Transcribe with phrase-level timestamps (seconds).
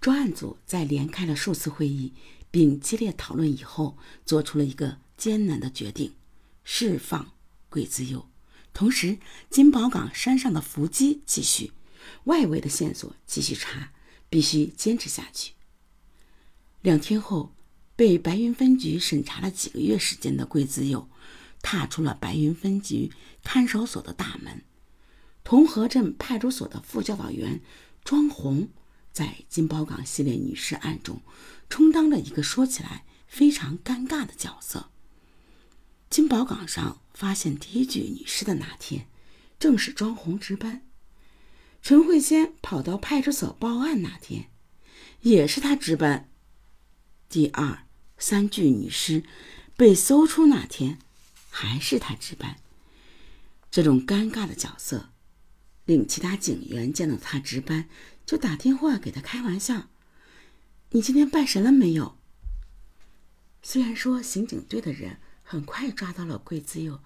[0.00, 2.14] 专案组在连开了数次会议，
[2.50, 6.14] 并激烈讨论以后，做出了一个艰难的决定：
[6.64, 7.32] 释放
[7.68, 8.26] 桂子佑。
[8.72, 9.18] 同时，
[9.50, 11.72] 金宝岗山上的伏击继续，
[12.24, 13.92] 外围的线索继续查，
[14.30, 15.52] 必须坚持下去。
[16.80, 17.52] 两天后，
[17.94, 21.10] 被白云分局审查了几个月时间的桂子佑，
[21.60, 23.10] 踏出了白云分局
[23.44, 24.62] 看守所的大门。
[25.44, 27.60] 同和镇派出所的副教导员
[28.02, 28.70] 庄红。
[29.12, 31.20] 在金宝岗系列女尸案中，
[31.68, 34.90] 充当着一个说起来非常尴尬的角色。
[36.08, 39.06] 金宝岗上发现第一具女尸的那天，
[39.58, 40.80] 正是庄红值班；
[41.82, 44.50] 陈慧仙跑到派出所报案那天，
[45.20, 46.28] 也是他值班。
[47.28, 47.86] 第二、
[48.18, 49.22] 三具女尸
[49.76, 50.98] 被搜出那天，
[51.48, 52.56] 还是他值班。
[53.70, 55.10] 这种尴尬的角色，
[55.84, 57.88] 令其他警员见到他值班。
[58.30, 59.88] 就打电话给他开玩笑
[60.90, 62.16] ：“你今天拜神了没有？”
[63.60, 67.02] 虽然说刑警队的人很快抓到了桂自佑，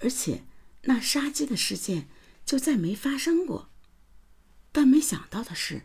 [0.00, 0.44] 而且
[0.82, 2.10] 那杀鸡的事件
[2.44, 3.70] 就再没发生过，
[4.70, 5.80] 但没想到的是，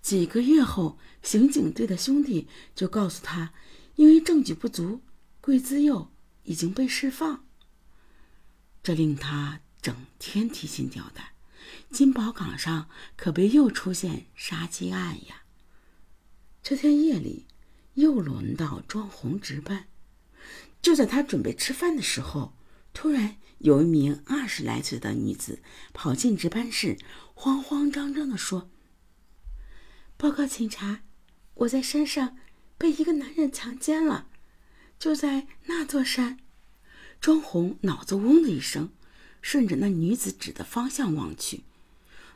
[0.00, 3.52] 几个月后，刑警队的兄弟就告诉他，
[3.96, 5.02] 因为证据不足，
[5.42, 6.10] 桂自佑
[6.44, 7.44] 已经被释放。
[8.82, 11.35] 这令他整天提心吊胆。
[11.90, 15.42] 金宝岗上可别又出现杀鸡案呀！
[16.62, 17.46] 这天夜里，
[17.94, 19.86] 又轮到庄红值班。
[20.82, 22.56] 就在他准备吃饭的时候，
[22.92, 26.98] 突然有一名二十来岁的女子跑进值班室，
[27.34, 28.70] 慌慌张张地说
[30.16, 31.02] ：“报告警察，
[31.54, 32.36] 我在山上
[32.78, 34.28] 被一个男人强奸了，
[34.98, 36.38] 就在那座山。”
[37.20, 38.90] 庄红脑子嗡的一声。
[39.46, 41.62] 顺着那女子指的方向望去，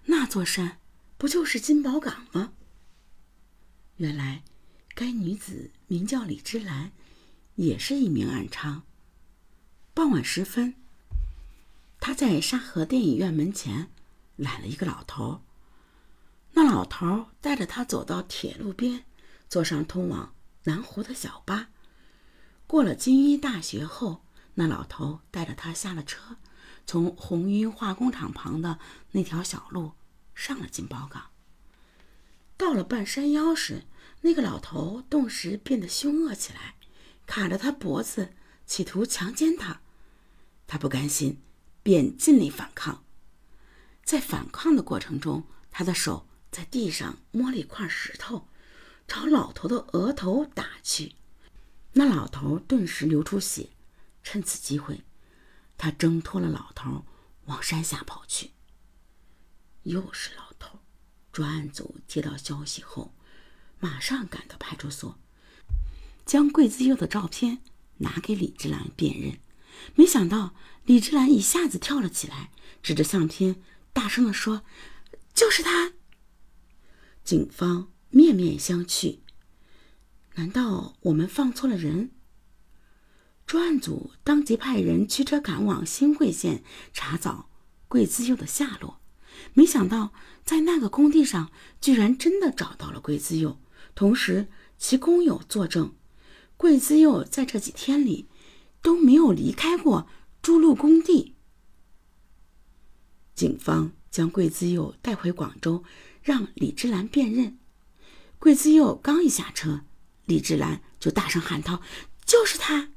[0.04, 0.78] 那座山
[1.18, 2.52] 不就是金宝岗吗？
[3.96, 4.44] 原来，
[4.94, 6.92] 该女子名叫李芝兰，
[7.56, 8.82] 也是一名暗娼。
[9.92, 10.76] 傍晚时分，
[11.98, 13.90] 她在沙河电影院门前
[14.36, 15.42] 揽了一个老头。
[16.52, 19.04] 那老头带着她走到铁路边，
[19.48, 20.32] 坐上通往
[20.62, 21.70] 南湖的小巴。
[22.68, 24.22] 过了金一大学后，
[24.54, 26.36] 那老头带着她下了车。
[26.90, 28.80] 从红晕化工厂旁的
[29.12, 29.92] 那条小路
[30.34, 31.30] 上了金宝岗。
[32.56, 33.84] 到了半山腰时，
[34.22, 36.74] 那个老头顿时变得凶恶起来，
[37.28, 38.32] 卡着他脖子，
[38.66, 39.82] 企图强奸他。
[40.66, 41.40] 他不甘心，
[41.84, 43.04] 便尽力反抗。
[44.02, 48.48] 在反抗的过程中，他的手在地上摸了一块石头，
[49.06, 51.14] 朝老头的额头打去。
[51.92, 53.68] 那老头顿时流出血。
[54.24, 55.04] 趁此机会。
[55.80, 57.06] 他挣脱了老头，
[57.46, 58.50] 往山下跑去。
[59.84, 60.80] 又是老头，
[61.32, 63.14] 专案组接到消息后，
[63.78, 65.18] 马上赶到派出所，
[66.26, 67.62] 将桂子佑的照片
[67.96, 69.40] 拿给李芝兰辨认。
[69.94, 70.54] 没想到
[70.84, 72.50] 李芝兰一下子跳了起来，
[72.82, 73.62] 指着相片
[73.94, 74.62] 大声地说
[75.32, 75.94] ：“就是他！”
[77.24, 79.20] 警方面面相觑，
[80.34, 82.10] 难道我们放错了人？
[83.50, 86.62] 专案组当即派人驱车赶往新会县
[86.92, 87.48] 查找
[87.88, 89.00] 桂自佑的下落，
[89.54, 90.12] 没想到
[90.44, 91.50] 在那个工地上
[91.80, 93.58] 居然真的找到了桂自佑，
[93.96, 94.46] 同时
[94.78, 95.96] 其工友作证，
[96.56, 98.28] 桂自佑在这几天里
[98.80, 100.06] 都没有离开过
[100.40, 101.34] 朱路工地。
[103.34, 105.82] 警方将桂自佑带回广州，
[106.22, 107.58] 让李芝兰辨认。
[108.38, 109.80] 桂自佑刚一下车，
[110.26, 111.82] 李芝兰就大声喊道
[112.24, 112.90] ：“就是他！”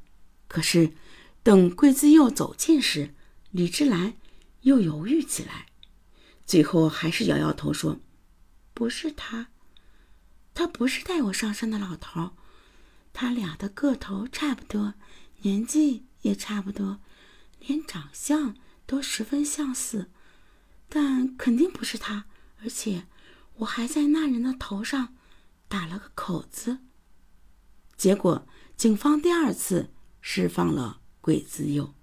[0.54, 0.94] 可是，
[1.42, 3.16] 等桂子又走近时，
[3.50, 4.14] 李芝兰
[4.62, 5.66] 又犹豫起来，
[6.46, 8.00] 最后还是摇摇头说
[8.72, 9.48] ：“不是他，
[10.54, 12.34] 他不是带我上山的老头。
[13.14, 14.94] 他俩的个头差不多，
[15.42, 17.00] 年纪也差不多，
[17.60, 18.56] 连长相
[18.86, 20.12] 都十分相似，
[20.88, 22.26] 但肯定不是他。
[22.62, 23.08] 而且，
[23.56, 25.16] 我还在那人的头上
[25.68, 26.78] 打了个口子。
[27.98, 28.48] 结果，
[28.78, 29.90] 警方第二次。
[30.26, 31.94] 释放了鬼子又。